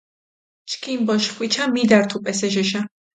[0.69, 2.81] ჩქინ ბოშ ხვიჩა მიდართუ პესეჟეშა